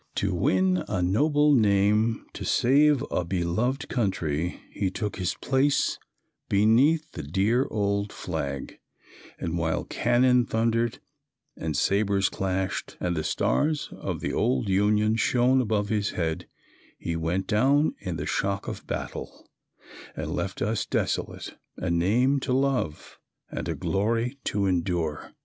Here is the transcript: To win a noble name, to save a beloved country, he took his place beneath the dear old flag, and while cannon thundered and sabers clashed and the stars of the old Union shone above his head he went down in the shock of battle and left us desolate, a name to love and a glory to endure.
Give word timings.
To 0.15 0.33
win 0.33 0.83
a 0.87 1.03
noble 1.03 1.53
name, 1.53 2.25
to 2.33 2.43
save 2.43 3.03
a 3.11 3.23
beloved 3.23 3.87
country, 3.87 4.59
he 4.71 4.89
took 4.89 5.17
his 5.17 5.35
place 5.35 5.99
beneath 6.49 7.11
the 7.11 7.21
dear 7.21 7.67
old 7.69 8.11
flag, 8.11 8.79
and 9.37 9.59
while 9.59 9.83
cannon 9.83 10.47
thundered 10.47 10.97
and 11.55 11.77
sabers 11.77 12.29
clashed 12.29 12.97
and 12.99 13.15
the 13.15 13.23
stars 13.23 13.89
of 13.91 14.21
the 14.21 14.33
old 14.33 14.69
Union 14.69 15.17
shone 15.17 15.61
above 15.61 15.89
his 15.89 16.09
head 16.17 16.47
he 16.97 17.15
went 17.15 17.45
down 17.45 17.93
in 17.99 18.15
the 18.15 18.25
shock 18.25 18.67
of 18.67 18.87
battle 18.87 19.47
and 20.15 20.31
left 20.31 20.63
us 20.63 20.83
desolate, 20.83 21.55
a 21.77 21.91
name 21.91 22.39
to 22.39 22.53
love 22.53 23.19
and 23.51 23.69
a 23.69 23.75
glory 23.75 24.39
to 24.45 24.65
endure. 24.65 25.33